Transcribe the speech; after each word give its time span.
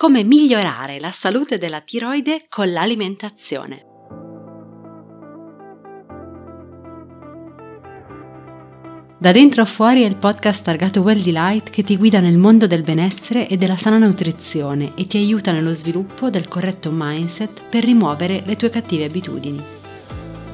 Come 0.00 0.22
migliorare 0.22 1.00
la 1.00 1.10
salute 1.10 1.56
della 1.56 1.80
tiroide 1.80 2.44
con 2.48 2.70
l'alimentazione. 2.70 3.84
Da 9.18 9.32
dentro 9.32 9.62
a 9.62 9.64
fuori 9.64 10.02
è 10.02 10.06
il 10.06 10.14
podcast 10.14 10.62
targato 10.62 11.00
Well 11.00 11.20
Delight 11.20 11.70
che 11.70 11.82
ti 11.82 11.96
guida 11.96 12.20
nel 12.20 12.38
mondo 12.38 12.68
del 12.68 12.84
benessere 12.84 13.48
e 13.48 13.56
della 13.56 13.74
sana 13.74 13.98
nutrizione 13.98 14.92
e 14.94 15.04
ti 15.08 15.16
aiuta 15.16 15.50
nello 15.50 15.72
sviluppo 15.72 16.30
del 16.30 16.46
corretto 16.46 16.90
mindset 16.92 17.64
per 17.68 17.82
rimuovere 17.82 18.44
le 18.46 18.54
tue 18.54 18.70
cattive 18.70 19.06
abitudini. 19.06 19.77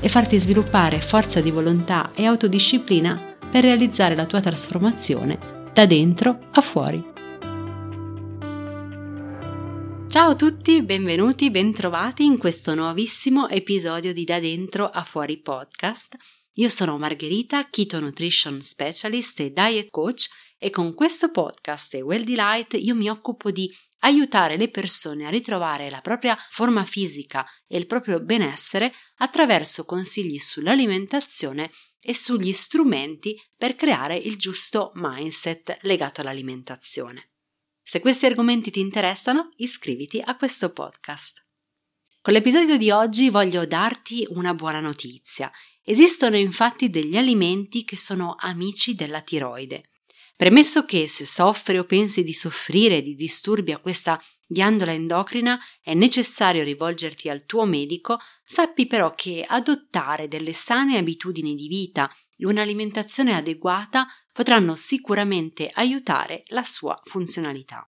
e 0.00 0.08
farti 0.08 0.38
sviluppare 0.38 1.00
forza 1.00 1.40
di 1.40 1.50
volontà 1.50 2.12
e 2.14 2.24
autodisciplina 2.24 3.36
per 3.50 3.62
realizzare 3.62 4.14
la 4.14 4.26
tua 4.26 4.40
trasformazione 4.40 5.68
da 5.72 5.86
dentro 5.86 6.48
a 6.52 6.60
fuori. 6.60 7.10
Ciao 10.08 10.30
a 10.30 10.34
tutti, 10.34 10.82
benvenuti, 10.82 11.50
bentrovati 11.50 12.24
in 12.24 12.36
questo 12.36 12.74
nuovissimo 12.74 13.48
episodio 13.48 14.12
di 14.12 14.24
Da 14.24 14.40
Dentro 14.40 14.86
a 14.86 15.04
Fuori 15.04 15.40
podcast. 15.40 16.16
Io 16.54 16.68
sono 16.68 16.98
Margherita, 16.98 17.68
Keto 17.70 18.00
Nutrition 18.00 18.60
Specialist 18.60 19.38
e 19.38 19.52
Diet 19.52 19.88
Coach 19.90 20.26
e 20.58 20.70
con 20.70 20.94
questo 20.94 21.30
podcast 21.30 21.94
e 21.94 22.02
Well 22.02 22.24
Delight 22.24 22.74
io 22.74 22.94
mi 22.94 23.08
occupo 23.08 23.50
di 23.52 23.72
aiutare 24.00 24.56
le 24.56 24.68
persone 24.68 25.26
a 25.26 25.30
ritrovare 25.30 25.90
la 25.90 26.00
propria 26.00 26.36
forma 26.50 26.84
fisica 26.84 27.46
e 27.66 27.78
il 27.78 27.86
proprio 27.86 28.20
benessere 28.20 28.92
attraverso 29.16 29.84
consigli 29.84 30.38
sull'alimentazione 30.38 31.70
e 32.00 32.14
sugli 32.14 32.52
strumenti 32.52 33.36
per 33.56 33.74
creare 33.74 34.16
il 34.16 34.36
giusto 34.36 34.92
mindset 34.94 35.78
legato 35.82 36.20
all'alimentazione. 36.20 37.30
Se 37.82 38.00
questi 38.00 38.26
argomenti 38.26 38.70
ti 38.70 38.80
interessano, 38.80 39.50
iscriviti 39.56 40.20
a 40.24 40.36
questo 40.36 40.72
podcast. 40.72 41.44
Con 42.22 42.34
l'episodio 42.34 42.76
di 42.76 42.90
oggi 42.90 43.30
voglio 43.30 43.66
darti 43.66 44.26
una 44.30 44.54
buona 44.54 44.80
notizia. 44.80 45.50
Esistono 45.82 46.36
infatti 46.36 46.90
degli 46.90 47.16
alimenti 47.16 47.84
che 47.84 47.96
sono 47.96 48.36
amici 48.38 48.94
della 48.94 49.22
tiroide. 49.22 49.89
Premesso 50.40 50.86
che 50.86 51.06
se 51.06 51.26
soffri 51.26 51.76
o 51.76 51.84
pensi 51.84 52.24
di 52.24 52.32
soffrire 52.32 53.02
di 53.02 53.14
disturbi 53.14 53.72
a 53.72 53.78
questa 53.78 54.18
ghiandola 54.46 54.90
endocrina 54.90 55.60
è 55.82 55.92
necessario 55.92 56.64
rivolgerti 56.64 57.28
al 57.28 57.44
tuo 57.44 57.66
medico, 57.66 58.16
sappi 58.42 58.86
però 58.86 59.12
che 59.14 59.44
adottare 59.46 60.28
delle 60.28 60.54
sane 60.54 60.96
abitudini 60.96 61.54
di 61.54 61.68
vita 61.68 62.10
e 62.38 62.46
un'alimentazione 62.46 63.34
adeguata 63.34 64.06
potranno 64.32 64.74
sicuramente 64.74 65.68
aiutare 65.70 66.44
la 66.46 66.62
sua 66.62 66.98
funzionalità. 67.04 67.86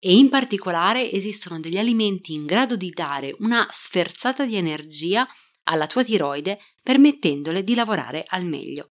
E 0.00 0.16
in 0.16 0.30
particolare 0.30 1.12
esistono 1.12 1.60
degli 1.60 1.78
alimenti 1.78 2.32
in 2.32 2.44
grado 2.44 2.74
di 2.74 2.90
dare 2.90 3.36
una 3.38 3.68
sferzata 3.70 4.44
di 4.44 4.56
energia 4.56 5.28
alla 5.68 5.86
tua 5.86 6.02
tiroide 6.02 6.58
permettendole 6.82 7.62
di 7.62 7.76
lavorare 7.76 8.24
al 8.26 8.44
meglio. 8.46 8.91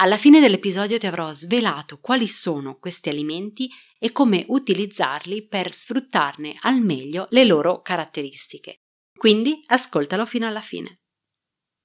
Alla 0.00 0.16
fine 0.16 0.38
dell'episodio 0.38 0.96
ti 0.96 1.08
avrò 1.08 1.32
svelato 1.32 1.98
quali 1.98 2.28
sono 2.28 2.76
questi 2.78 3.08
alimenti 3.08 3.68
e 3.98 4.12
come 4.12 4.44
utilizzarli 4.46 5.48
per 5.48 5.72
sfruttarne 5.72 6.54
al 6.60 6.80
meglio 6.80 7.26
le 7.30 7.44
loro 7.44 7.82
caratteristiche. 7.82 8.82
Quindi 9.16 9.60
ascoltalo 9.66 10.24
fino 10.24 10.46
alla 10.46 10.60
fine. 10.60 11.00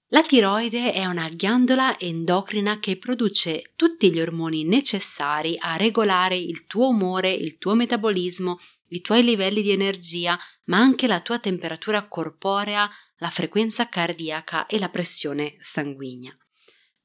La 0.10 0.22
tiroide 0.22 0.94
è 0.94 1.08
una 1.08 1.28
ghiandola 1.28 1.98
endocrina 1.98 2.78
che 2.78 2.98
produce 2.98 3.72
tutti 3.76 4.12
gli 4.12 4.22
ormoni 4.22 4.64
necessari 4.64 5.56
a 5.58 5.76
regolare 5.76 6.38
il 6.38 6.68
tuo 6.68 6.90
umore, 6.90 7.32
il 7.32 7.58
tuo 7.58 7.74
metabolismo, 7.74 8.60
i 8.90 9.02
tuoi 9.02 9.24
livelli 9.24 9.64
di 9.64 9.72
energia, 9.72 10.38
ma 10.66 10.78
anche 10.78 11.08
la 11.08 11.20
tua 11.22 11.40
temperatura 11.40 12.08
corporea, 12.08 12.88
la 13.18 13.30
frequenza 13.32 13.90
cardiaca 13.90 14.68
e 14.68 14.78
la 14.78 14.90
pressione 14.90 15.58
sanguigna. 15.62 16.38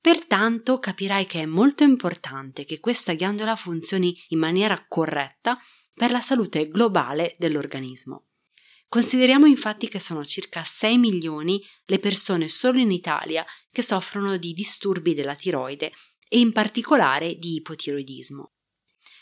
Pertanto 0.01 0.79
capirai 0.79 1.27
che 1.27 1.43
è 1.43 1.47
molto 1.47 1.83
importante 1.83 2.65
che 2.65 2.81
questa 2.81 3.15
ghiandola 3.15 3.57
funzioni 3.57 4.17
in 4.29 4.39
maniera 4.39 4.87
corretta 4.87 5.59
per 5.93 6.11
la 6.11 6.21
salute 6.21 6.69
globale 6.69 7.35
dell'organismo. 7.39 8.29
Consideriamo 8.89 9.47
infatti 9.47 9.89
che 9.89 9.99
sono 9.99 10.25
circa 10.25 10.63
6 10.65 10.97
milioni 10.97 11.63
le 11.85 11.99
persone 11.99 12.49
solo 12.49 12.79
in 12.79 12.91
Italia 12.91 13.45
che 13.71 13.83
soffrono 13.83 14.39
di 14.39 14.55
disturbi 14.55 15.13
della 15.13 15.35
tiroide 15.35 15.93
e 16.27 16.39
in 16.39 16.53
particolare 16.53 17.35
di 17.35 17.57
ipotiroidismo. 17.57 18.53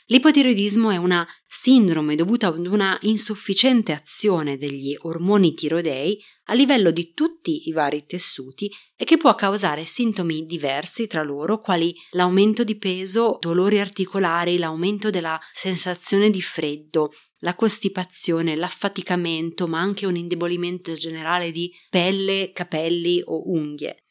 L'ipotiroidismo 0.09 0.91
è 0.91 0.97
una 0.99 1.27
sindrome 1.49 2.15
dovuta 2.15 2.47
ad 2.47 2.65
una 2.65 2.97
insufficiente 3.03 3.91
azione 3.91 4.57
degli 4.57 4.97
ormoni 5.01 5.53
tiroidei 5.53 6.17
a 6.45 6.55
livello 6.55 6.93
di 6.93 7.13
tutti 7.13 7.69
i 7.69 7.73
vari 7.73 8.07
tessuti 8.07 8.71
e 8.95 9.05
che 9.05 9.17
può 9.17 9.35
causare 9.35 9.85
sintomi 9.85 10.45
diversi 10.45 11.09
tra 11.09 11.25
loro, 11.25 11.61
quali 11.61 11.93
l'aumento 12.13 12.63
di 12.63 12.77
peso, 12.77 13.39
dolori 13.41 13.81
articolari, 13.81 14.59
l'aumento 14.59 15.11
della 15.11 15.41
sensazione 15.53 16.31
di 16.31 16.41
freddo, 16.41 17.11
la 17.39 17.57
costipazione, 17.57 18.55
l'affaticamento, 18.55 19.67
ma 19.67 19.81
anche 19.81 20.07
un 20.07 20.15
indebolimento 20.15 20.93
generale 20.93 21.51
di 21.51 21.69
pelle, 21.91 22.53
capelli 22.53 23.21
o 23.25 23.51
unghie. 23.51 24.06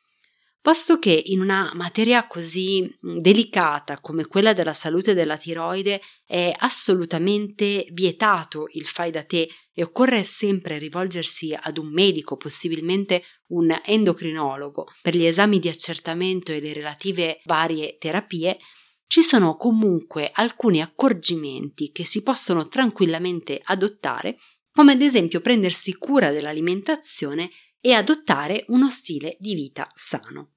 Posto 0.66 0.98
che 0.98 1.22
in 1.26 1.42
una 1.42 1.70
materia 1.76 2.26
così 2.26 2.92
delicata 3.00 4.00
come 4.00 4.26
quella 4.26 4.52
della 4.52 4.74
salute 4.74 5.14
della 5.14 5.38
tiroide 5.38 6.02
è 6.26 6.52
assolutamente 6.58 7.86
vietato 7.92 8.66
il 8.72 8.88
fai 8.88 9.12
da 9.12 9.24
te 9.24 9.48
e 9.72 9.84
occorre 9.84 10.24
sempre 10.24 10.80
rivolgersi 10.80 11.56
ad 11.56 11.78
un 11.78 11.92
medico, 11.92 12.36
possibilmente 12.36 13.22
un 13.50 13.80
endocrinologo, 13.86 14.88
per 15.04 15.16
gli 15.16 15.28
esami 15.28 15.60
di 15.60 15.70
accertamento 15.70 16.52
e 16.52 16.60
le 16.60 16.74
relative 16.74 17.42
varie 17.44 17.98
terapie, 18.00 18.58
ci 19.06 19.22
sono 19.22 19.58
comunque 19.58 20.32
alcuni 20.34 20.82
accorgimenti 20.82 21.92
che 21.92 22.06
si 22.06 22.24
possono 22.24 22.68
tranquillamente 22.70 23.62
adottare, 23.64 24.40
come 24.72 24.94
ad 24.94 25.02
esempio 25.04 25.42
prendersi 25.42 25.96
cura 25.96 26.32
dell'alimentazione 26.32 27.52
e 27.80 27.94
adottare 27.94 28.66
uno 28.70 28.90
stile 28.90 29.38
di 29.40 29.54
vita 29.54 29.88
sano. 29.94 30.54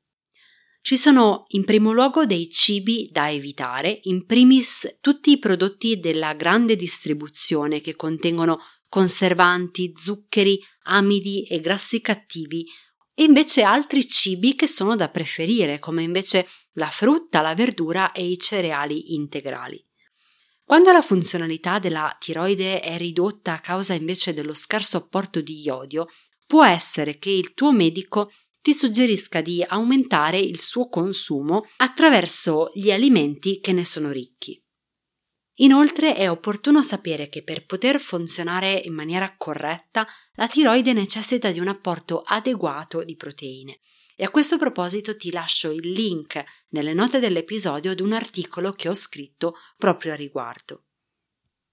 Ci 0.89 0.97
sono 0.97 1.45
in 1.49 1.67
primo 1.67 1.93
luogo 1.93 2.25
dei 2.25 2.49
cibi 2.49 3.11
da 3.13 3.31
evitare, 3.31 4.01
in 4.05 4.25
primis 4.25 4.97
tutti 5.03 5.33
i 5.33 5.39
prodotti 5.39 6.01
della 6.01 6.33
grande 6.33 6.77
distribuzione 6.77 7.83
che 7.83 7.95
contengono 7.95 8.59
conservanti, 8.89 9.93
zuccheri, 9.95 10.59
amidi 10.85 11.45
e 11.45 11.61
grassi 11.61 12.01
cattivi, 12.01 12.65
e 13.13 13.25
invece 13.25 13.65
altri 13.65 14.09
cibi 14.09 14.55
che 14.55 14.67
sono 14.67 14.97
da 14.97 15.11
preferire, 15.11 15.79
come 15.79 16.03
invece 16.03 16.49
la 16.73 16.89
frutta, 16.89 17.43
la 17.43 17.55
verdura 17.55 18.13
e 18.13 18.25
i 18.25 18.39
cereali 18.39 19.13
integrali. 19.13 19.85
Quando 20.65 20.91
la 20.91 21.03
funzionalità 21.03 21.79
della 21.79 22.17
tiroide 22.19 22.81
è 22.81 22.97
ridotta 22.97 23.53
a 23.53 23.61
causa 23.61 23.93
invece 23.93 24.33
dello 24.33 24.55
scarso 24.55 24.97
apporto 24.97 25.43
di 25.43 25.61
iodio, 25.61 26.07
può 26.47 26.65
essere 26.65 27.19
che 27.19 27.29
il 27.29 27.53
tuo 27.53 27.73
medico 27.73 28.31
ti 28.61 28.75
suggerisca 28.75 29.41
di 29.41 29.65
aumentare 29.67 30.39
il 30.39 30.61
suo 30.61 30.89
consumo 30.89 31.65
attraverso 31.77 32.71
gli 32.75 32.91
alimenti 32.91 33.61
che 33.61 33.73
ne 33.73 33.85
sono 33.85 34.11
ricchi. 34.11 34.63
Inoltre 35.61 36.15
è 36.15 36.31
opportuno 36.31 36.83
sapere 36.83 37.29
che 37.29 37.43
per 37.43 37.67
poter 37.67 37.99
funzionare 37.99 38.81
in 38.85 38.95
maniera 38.95 39.35
corretta 39.37 40.07
la 40.35 40.47
tiroide 40.47 40.93
necessita 40.93 41.51
di 41.51 41.59
un 41.59 41.67
apporto 41.67 42.23
adeguato 42.25 43.03
di 43.03 43.17
proteine. 43.17 43.81
E 44.15 44.25
a 44.25 44.31
questo 44.31 44.57
proposito 44.59 45.17
ti 45.17 45.31
lascio 45.33 45.71
il 45.71 45.91
link 45.91 46.43
nelle 46.71 46.93
note 46.93 47.19
dell'episodio 47.19 47.91
ad 47.91 48.01
un 48.01 48.13
articolo 48.13 48.73
che 48.73 48.89
ho 48.89 48.95
scritto 48.95 49.55
proprio 49.77 50.13
a 50.13 50.17
riguardo. 50.17 50.85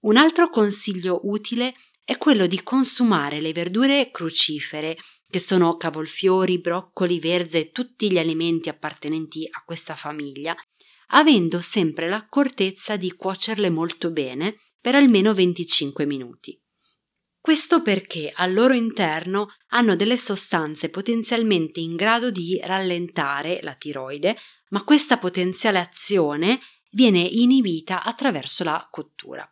Un 0.00 0.16
altro 0.16 0.48
consiglio 0.48 1.20
utile 1.24 1.74
è 2.06 2.18
quello 2.18 2.46
di 2.46 2.62
consumare 2.62 3.40
le 3.40 3.52
verdure 3.52 4.12
crucifere 4.12 4.96
che 5.28 5.40
sono 5.40 5.76
cavolfiori, 5.76 6.60
broccoli, 6.60 7.18
verze 7.18 7.58
e 7.58 7.70
tutti 7.72 8.12
gli 8.12 8.16
alimenti 8.16 8.68
appartenenti 8.68 9.44
a 9.50 9.64
questa 9.64 9.96
famiglia, 9.96 10.54
avendo 11.08 11.60
sempre 11.60 12.08
l'accortezza 12.08 12.96
di 12.96 13.12
cuocerle 13.12 13.70
molto 13.70 14.12
bene 14.12 14.54
per 14.80 14.94
almeno 14.94 15.34
25 15.34 16.06
minuti. 16.06 16.56
Questo 17.40 17.82
perché 17.82 18.30
al 18.32 18.54
loro 18.54 18.74
interno 18.74 19.48
hanno 19.70 19.96
delle 19.96 20.16
sostanze 20.16 20.90
potenzialmente 20.90 21.80
in 21.80 21.96
grado 21.96 22.30
di 22.30 22.60
rallentare 22.62 23.58
la 23.62 23.74
tiroide, 23.74 24.36
ma 24.68 24.84
questa 24.84 25.18
potenziale 25.18 25.80
azione 25.80 26.60
viene 26.92 27.18
inibita 27.18 28.04
attraverso 28.04 28.62
la 28.62 28.86
cottura. 28.92 29.44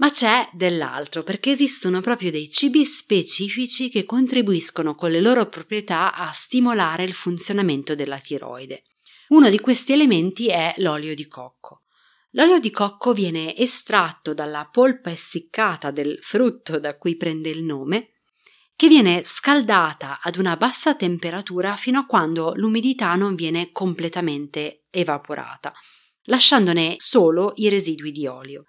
Ma 0.00 0.10
c'è 0.10 0.48
dell'altro, 0.54 1.22
perché 1.22 1.50
esistono 1.50 2.00
proprio 2.00 2.30
dei 2.30 2.48
cibi 2.50 2.86
specifici 2.86 3.90
che 3.90 4.06
contribuiscono 4.06 4.94
con 4.94 5.10
le 5.10 5.20
loro 5.20 5.46
proprietà 5.46 6.14
a 6.14 6.30
stimolare 6.30 7.04
il 7.04 7.12
funzionamento 7.12 7.94
della 7.94 8.18
tiroide. 8.18 8.84
Uno 9.28 9.50
di 9.50 9.60
questi 9.60 9.92
elementi 9.92 10.46
è 10.46 10.74
l'olio 10.78 11.14
di 11.14 11.28
cocco. 11.28 11.82
L'olio 12.30 12.58
di 12.58 12.70
cocco 12.70 13.12
viene 13.12 13.54
estratto 13.54 14.32
dalla 14.32 14.66
polpa 14.72 15.10
essiccata 15.10 15.90
del 15.90 16.16
frutto 16.22 16.80
da 16.80 16.96
cui 16.96 17.16
prende 17.16 17.50
il 17.50 17.62
nome, 17.62 18.12
che 18.76 18.88
viene 18.88 19.20
scaldata 19.22 20.20
ad 20.22 20.36
una 20.36 20.56
bassa 20.56 20.94
temperatura 20.94 21.76
fino 21.76 21.98
a 21.98 22.06
quando 22.06 22.54
l'umidità 22.54 23.14
non 23.16 23.34
viene 23.34 23.70
completamente 23.70 24.86
evaporata, 24.88 25.74
lasciandone 26.24 26.94
solo 26.96 27.52
i 27.56 27.68
residui 27.68 28.12
di 28.12 28.26
olio. 28.26 28.64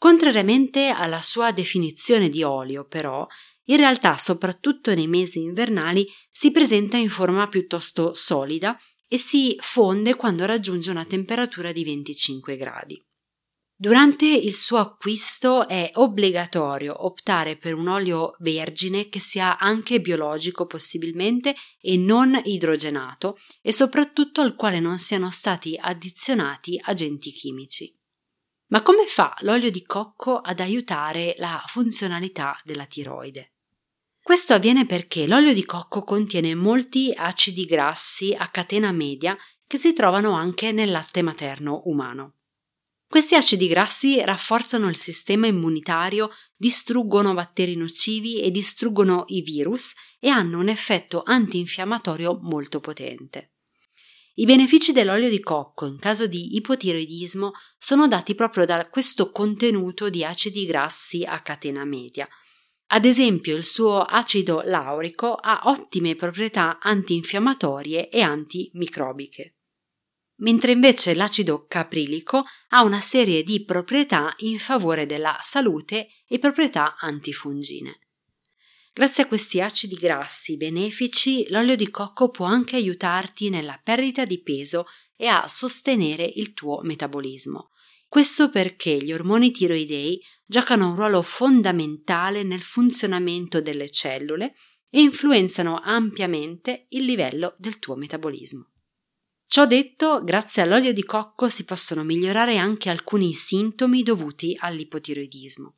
Contrariamente 0.00 0.86
alla 0.86 1.20
sua 1.20 1.52
definizione 1.52 2.30
di 2.30 2.42
olio, 2.42 2.86
però, 2.86 3.26
in 3.64 3.76
realtà, 3.76 4.16
soprattutto 4.16 4.94
nei 4.94 5.06
mesi 5.06 5.40
invernali, 5.40 6.08
si 6.30 6.50
presenta 6.50 6.96
in 6.96 7.10
forma 7.10 7.46
piuttosto 7.48 8.14
solida 8.14 8.80
e 9.06 9.18
si 9.18 9.54
fonde 9.60 10.14
quando 10.14 10.46
raggiunge 10.46 10.90
una 10.90 11.04
temperatura 11.04 11.70
di 11.70 11.84
25 11.84 12.56
gradi. 12.56 12.98
Durante 13.76 14.24
il 14.24 14.54
suo 14.54 14.78
acquisto 14.78 15.68
è 15.68 15.90
obbligatorio 15.92 17.04
optare 17.04 17.58
per 17.58 17.74
un 17.74 17.88
olio 17.88 18.36
vergine 18.38 19.10
che 19.10 19.20
sia 19.20 19.58
anche 19.58 20.00
biologico 20.00 20.64
possibilmente 20.64 21.54
e 21.78 21.98
non 21.98 22.40
idrogenato 22.42 23.36
e 23.60 23.70
soprattutto 23.70 24.40
al 24.40 24.54
quale 24.54 24.80
non 24.80 24.96
siano 24.96 25.30
stati 25.30 25.78
addizionati 25.78 26.80
agenti 26.82 27.30
chimici. 27.30 27.99
Ma 28.70 28.82
come 28.82 29.06
fa 29.06 29.34
l'olio 29.40 29.68
di 29.68 29.84
cocco 29.84 30.38
ad 30.38 30.60
aiutare 30.60 31.34
la 31.38 31.60
funzionalità 31.66 32.60
della 32.64 32.86
tiroide? 32.86 33.54
Questo 34.22 34.54
avviene 34.54 34.86
perché 34.86 35.26
l'olio 35.26 35.52
di 35.52 35.64
cocco 35.64 36.04
contiene 36.04 36.54
molti 36.54 37.12
acidi 37.12 37.64
grassi 37.64 38.32
a 38.32 38.48
catena 38.48 38.92
media 38.92 39.36
che 39.66 39.76
si 39.76 39.92
trovano 39.92 40.34
anche 40.34 40.70
nel 40.70 40.92
latte 40.92 41.20
materno 41.20 41.82
umano. 41.86 42.34
Questi 43.08 43.34
acidi 43.34 43.66
grassi 43.66 44.24
rafforzano 44.24 44.88
il 44.88 44.96
sistema 44.96 45.48
immunitario, 45.48 46.30
distruggono 46.54 47.34
batteri 47.34 47.74
nocivi 47.74 48.40
e 48.40 48.52
distruggono 48.52 49.24
i 49.28 49.42
virus 49.42 49.94
e 50.20 50.28
hanno 50.28 50.60
un 50.60 50.68
effetto 50.68 51.24
antinfiammatorio 51.24 52.38
molto 52.40 52.78
potente. 52.78 53.49
I 54.40 54.46
benefici 54.46 54.92
dell'olio 54.92 55.28
di 55.28 55.40
cocco 55.40 55.84
in 55.84 55.98
caso 55.98 56.26
di 56.26 56.56
ipotiroidismo 56.56 57.50
sono 57.76 58.08
dati 58.08 58.34
proprio 58.34 58.64
da 58.64 58.88
questo 58.88 59.32
contenuto 59.32 60.08
di 60.08 60.24
acidi 60.24 60.64
grassi 60.64 61.24
a 61.24 61.42
catena 61.42 61.84
media, 61.84 62.26
ad 62.92 63.04
esempio, 63.04 63.54
il 63.54 63.64
suo 63.64 64.00
acido 64.00 64.62
laurico 64.64 65.34
ha 65.34 65.60
ottime 65.64 66.16
proprietà 66.16 66.78
antinfiammatorie 66.80 68.08
e 68.08 68.20
antimicrobiche, 68.22 69.58
mentre 70.38 70.72
invece 70.72 71.14
l'acido 71.14 71.66
caprilico 71.68 72.44
ha 72.68 72.82
una 72.82 73.00
serie 73.00 73.44
di 73.44 73.62
proprietà 73.64 74.34
in 74.38 74.58
favore 74.58 75.06
della 75.06 75.36
salute 75.40 76.08
e 76.26 76.38
proprietà 76.38 76.96
antifungine. 76.96 78.09
Grazie 79.00 79.22
a 79.22 79.28
questi 79.28 79.62
acidi 79.62 79.94
grassi 79.94 80.58
benefici, 80.58 81.48
l'olio 81.48 81.74
di 81.74 81.88
cocco 81.88 82.28
può 82.28 82.44
anche 82.44 82.76
aiutarti 82.76 83.48
nella 83.48 83.80
perdita 83.82 84.26
di 84.26 84.42
peso 84.42 84.84
e 85.16 85.26
a 85.26 85.48
sostenere 85.48 86.30
il 86.34 86.52
tuo 86.52 86.82
metabolismo. 86.82 87.70
Questo 88.06 88.50
perché 88.50 89.02
gli 89.02 89.10
ormoni 89.10 89.52
tiroidei 89.52 90.22
giocano 90.44 90.90
un 90.90 90.96
ruolo 90.96 91.22
fondamentale 91.22 92.42
nel 92.42 92.60
funzionamento 92.60 93.62
delle 93.62 93.88
cellule 93.88 94.52
e 94.90 95.00
influenzano 95.00 95.80
ampiamente 95.82 96.84
il 96.90 97.06
livello 97.06 97.54
del 97.56 97.78
tuo 97.78 97.96
metabolismo. 97.96 98.68
Ciò 99.46 99.64
detto, 99.64 100.22
grazie 100.22 100.60
all'olio 100.60 100.92
di 100.92 101.04
cocco 101.04 101.48
si 101.48 101.64
possono 101.64 102.04
migliorare 102.04 102.58
anche 102.58 102.90
alcuni 102.90 103.32
sintomi 103.32 104.02
dovuti 104.02 104.54
all'ipotiroidismo. 104.60 105.76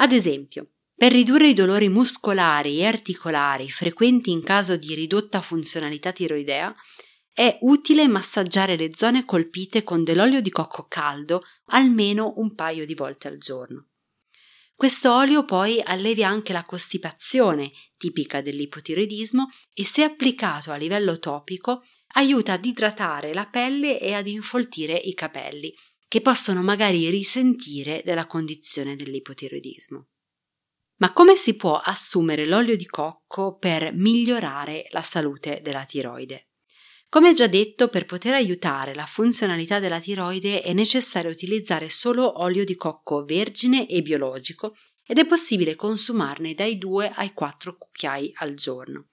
Ad 0.00 0.12
esempio, 0.12 0.72
per 0.98 1.12
ridurre 1.12 1.46
i 1.46 1.54
dolori 1.54 1.88
muscolari 1.88 2.80
e 2.80 2.86
articolari 2.86 3.70
frequenti 3.70 4.32
in 4.32 4.42
caso 4.42 4.76
di 4.76 4.96
ridotta 4.96 5.40
funzionalità 5.40 6.10
tiroidea, 6.10 6.74
è 7.32 7.56
utile 7.60 8.08
massaggiare 8.08 8.74
le 8.74 8.90
zone 8.92 9.24
colpite 9.24 9.84
con 9.84 10.02
dell'olio 10.02 10.40
di 10.40 10.50
cocco 10.50 10.86
caldo 10.88 11.44
almeno 11.66 12.32
un 12.38 12.52
paio 12.56 12.84
di 12.84 12.94
volte 12.94 13.28
al 13.28 13.38
giorno. 13.38 13.90
Questo 14.74 15.14
olio 15.14 15.44
poi 15.44 15.80
allevia 15.80 16.26
anche 16.26 16.52
la 16.52 16.64
costipazione, 16.64 17.70
tipica 17.96 18.40
dell'ipotiroidismo, 18.42 19.48
e 19.72 19.84
se 19.84 20.02
applicato 20.02 20.72
a 20.72 20.76
livello 20.76 21.20
topico 21.20 21.84
aiuta 22.14 22.54
ad 22.54 22.64
idratare 22.64 23.32
la 23.32 23.46
pelle 23.46 24.00
e 24.00 24.14
ad 24.14 24.26
infoltire 24.26 24.94
i 24.96 25.14
capelli, 25.14 25.72
che 26.08 26.20
possono 26.20 26.60
magari 26.60 27.08
risentire 27.08 28.02
della 28.04 28.26
condizione 28.26 28.96
dell'ipotiroidismo. 28.96 30.08
Ma 30.98 31.12
come 31.12 31.36
si 31.36 31.54
può 31.54 31.76
assumere 31.76 32.44
l'olio 32.44 32.76
di 32.76 32.86
cocco 32.86 33.56
per 33.56 33.92
migliorare 33.94 34.86
la 34.90 35.02
salute 35.02 35.60
della 35.62 35.84
tiroide? 35.84 36.48
Come 37.08 37.34
già 37.34 37.46
detto, 37.46 37.88
per 37.88 38.04
poter 38.04 38.34
aiutare 38.34 38.94
la 38.94 39.06
funzionalità 39.06 39.78
della 39.78 40.00
tiroide 40.00 40.60
è 40.60 40.72
necessario 40.72 41.30
utilizzare 41.30 41.88
solo 41.88 42.42
olio 42.42 42.64
di 42.64 42.74
cocco 42.74 43.24
vergine 43.24 43.88
e 43.88 44.02
biologico 44.02 44.74
ed 45.06 45.18
è 45.18 45.26
possibile 45.26 45.76
consumarne 45.76 46.52
dai 46.54 46.76
2 46.76 47.12
ai 47.14 47.32
4 47.32 47.78
cucchiai 47.78 48.32
al 48.34 48.54
giorno. 48.54 49.06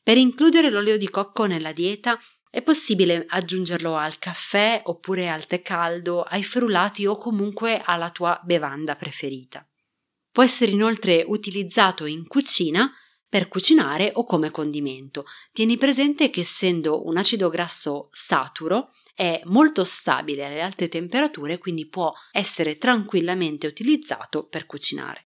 Per 0.00 0.16
includere 0.16 0.70
l'olio 0.70 0.96
di 0.96 1.10
cocco 1.10 1.46
nella 1.46 1.72
dieta 1.72 2.16
è 2.48 2.62
possibile 2.62 3.26
aggiungerlo 3.28 3.96
al 3.96 4.18
caffè 4.18 4.82
oppure 4.84 5.28
al 5.28 5.46
tè 5.46 5.60
caldo, 5.62 6.22
ai 6.22 6.44
frullati 6.44 7.06
o 7.06 7.16
comunque 7.16 7.82
alla 7.84 8.10
tua 8.10 8.40
bevanda 8.44 8.94
preferita. 8.94 9.68
Può 10.30 10.42
essere 10.42 10.70
inoltre 10.70 11.24
utilizzato 11.26 12.04
in 12.04 12.26
cucina 12.26 12.90
per 13.28 13.48
cucinare 13.48 14.12
o 14.14 14.24
come 14.24 14.50
condimento. 14.50 15.24
Tieni 15.52 15.76
presente 15.76 16.30
che 16.30 16.40
essendo 16.40 17.06
un 17.06 17.16
acido 17.16 17.50
grasso 17.50 18.08
saturo 18.10 18.90
è 19.14 19.40
molto 19.44 19.84
stabile 19.84 20.46
alle 20.46 20.62
alte 20.62 20.88
temperature, 20.88 21.58
quindi 21.58 21.88
può 21.88 22.12
essere 22.32 22.78
tranquillamente 22.78 23.66
utilizzato 23.66 24.46
per 24.46 24.64
cucinare. 24.64 25.28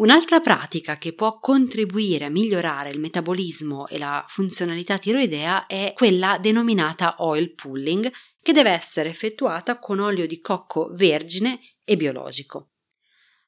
Un'altra 0.00 0.40
pratica 0.40 0.96
che 0.96 1.14
può 1.14 1.38
contribuire 1.40 2.24
a 2.24 2.30
migliorare 2.30 2.90
il 2.90 2.98
metabolismo 2.98 3.86
e 3.86 3.98
la 3.98 4.24
funzionalità 4.26 4.96
tiroidea 4.96 5.66
è 5.66 5.92
quella 5.94 6.38
denominata 6.38 7.16
oil 7.18 7.54
pulling, 7.54 8.10
che 8.40 8.52
deve 8.52 8.70
essere 8.70 9.10
effettuata 9.10 9.78
con 9.78 9.98
olio 9.98 10.26
di 10.26 10.40
cocco 10.40 10.88
vergine 10.92 11.60
e 11.84 11.96
biologico. 11.96 12.69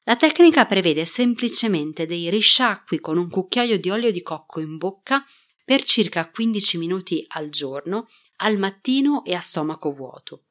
La 0.05 0.17
tecnica 0.17 0.65
prevede 0.65 1.05
semplicemente 1.05 2.05
dei 2.05 2.29
risciacqui 2.29 2.99
con 2.99 3.17
un 3.17 3.29
cucchiaio 3.29 3.79
di 3.79 3.89
olio 3.89 4.11
di 4.11 4.21
cocco 4.21 4.59
in 4.59 4.77
bocca 4.77 5.25
per 5.63 5.81
circa 5.83 6.29
15 6.29 6.77
minuti 6.77 7.25
al 7.29 7.49
giorno, 7.49 8.09
al 8.37 8.57
mattino 8.57 9.23
e 9.23 9.33
a 9.33 9.39
stomaco 9.39 9.91
vuoto. 9.91 10.47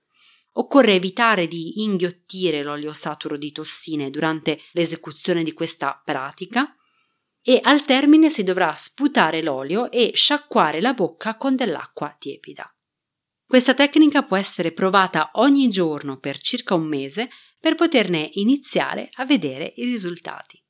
Occorre 0.52 0.94
evitare 0.94 1.46
di 1.46 1.82
inghiottire 1.82 2.62
l'olio 2.62 2.94
saturo 2.94 3.36
di 3.36 3.52
tossine 3.52 4.10
durante 4.10 4.58
l'esecuzione 4.72 5.42
di 5.42 5.52
questa 5.52 6.00
pratica 6.02 6.74
e 7.42 7.58
al 7.62 7.84
termine 7.84 8.30
si 8.30 8.44
dovrà 8.44 8.72
sputare 8.72 9.42
l'olio 9.42 9.90
e 9.90 10.12
sciacquare 10.14 10.80
la 10.80 10.94
bocca 10.94 11.36
con 11.36 11.56
dell'acqua 11.56 12.14
tiepida. 12.18 12.74
Questa 13.44 13.74
tecnica 13.74 14.22
può 14.22 14.38
essere 14.38 14.72
provata 14.72 15.32
ogni 15.34 15.68
giorno 15.68 16.18
per 16.18 16.40
circa 16.40 16.74
un 16.74 16.84
mese 16.84 17.28
per 17.62 17.76
poterne 17.76 18.28
iniziare 18.32 19.08
a 19.12 19.24
vedere 19.24 19.72
i 19.76 19.84
risultati. 19.84 20.60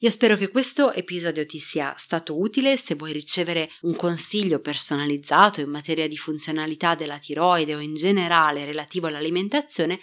Io 0.00 0.10
spero 0.10 0.36
che 0.36 0.50
questo 0.50 0.92
episodio 0.92 1.46
ti 1.46 1.58
sia 1.58 1.94
stato 1.96 2.38
utile 2.38 2.76
se 2.76 2.96
vuoi 2.96 3.12
ricevere 3.12 3.70
un 3.80 3.96
consiglio 3.96 4.60
personalizzato 4.60 5.62
in 5.62 5.70
materia 5.70 6.06
di 6.06 6.18
funzionalità 6.18 6.94
della 6.94 7.16
tiroide 7.18 7.74
o 7.74 7.80
in 7.80 7.94
generale 7.94 8.66
relativo 8.66 9.06
all'alimentazione, 9.06 9.98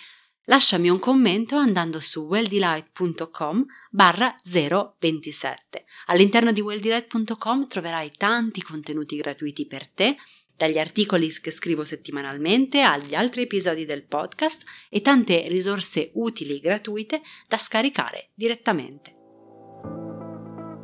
lasciami 0.46 0.90
un 0.90 0.98
commento 0.98 1.58
andando 1.58 2.00
su 2.00 2.26
welldelight.com 2.26 3.64
barra 3.92 4.36
027. 4.44 5.86
All'interno 6.08 6.52
di 6.52 6.62
welldelight.com 6.62 7.68
troverai 7.68 8.14
tanti 8.18 8.64
contenuti 8.64 9.16
gratuiti 9.16 9.68
per 9.68 9.88
te 9.88 10.18
dagli 10.58 10.78
articoli 10.78 11.30
che 11.42 11.52
scrivo 11.52 11.84
settimanalmente 11.84 12.82
agli 12.82 13.14
altri 13.16 13.44
episodi 13.44 13.86
del 13.86 14.04
podcast 14.04 14.64
e 14.90 15.02
tante 15.02 15.46
risorse 15.48 16.12
utili 16.14 16.60
gratuite 16.60 17.22
da 17.48 17.58
scaricare 17.58 18.30
direttamente. 18.34 19.14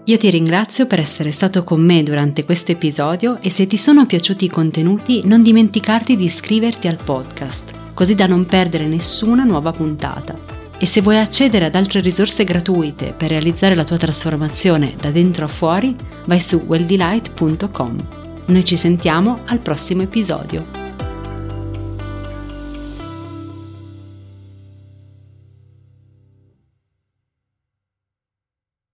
Io 0.06 0.18
ti 0.18 0.30
ringrazio 0.32 0.88
per 0.88 1.00
essere 1.00 1.32
stato 1.32 1.63
con 1.63 1.80
me 1.80 2.01
durante 2.01 2.44
questo 2.44 2.72
episodio 2.72 3.40
e 3.40 3.51
se 3.51 3.68
ti 3.68 3.78
sono 3.78 4.08
piaciuti 4.08 4.46
i 4.46 4.50
contenuti 4.50 5.22
non 5.25 5.44
dimenticarti 5.44 6.16
di 6.16 6.24
iscriverti 6.24 6.88
al 6.88 6.98
podcast, 6.98 7.94
così 7.94 8.16
da 8.16 8.25
non 8.25 8.46
perdere 8.46 8.88
nessuna 8.88 9.44
nuova 9.44 9.72
puntata. 9.72 10.60
E 10.80 10.88
se 10.88 11.01
vuoi 11.01 11.20
accedere 11.20 11.66
ad 11.66 11.75
altre 11.75 12.01
risorse 12.01 12.44
gratuite 12.44 13.13
per 13.13 13.30
realizzare 13.30 13.75
la 13.75 13.86
tua 13.86 13.98
trasformazione 13.98 14.96
da 15.00 15.12
dentro 15.12 15.46
a 15.46 15.48
fuori, 15.48 15.96
vai 16.25 16.42
su 16.42 16.58
welldelight.com. 16.66 18.21
Noi 18.45 18.63
ci 18.63 18.75
sentiamo 18.75 19.41
al 19.45 19.60
prossimo 19.60 20.01
episodio. 20.01 20.80